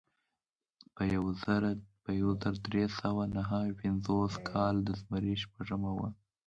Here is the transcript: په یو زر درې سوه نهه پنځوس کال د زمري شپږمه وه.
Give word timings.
په 2.05 2.13
یو 2.21 2.27
زر 2.41 2.53
درې 2.67 2.85
سوه 2.99 3.23
نهه 3.35 3.59
پنځوس 3.81 4.33
کال 4.49 4.75
د 4.83 4.89
زمري 5.01 5.33
شپږمه 5.43 5.91
وه. 5.97 6.09